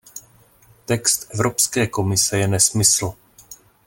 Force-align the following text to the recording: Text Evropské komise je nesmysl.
Text 0.85 1.29
Evropské 1.33 1.87
komise 1.87 2.37
je 2.37 2.47
nesmysl. 2.47 3.13